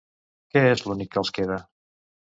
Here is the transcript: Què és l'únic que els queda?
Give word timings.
Què 0.55 0.63
és 0.69 0.81
l'únic 0.87 1.13
que 1.13 1.23
els 1.23 1.33
queda? 1.39 1.63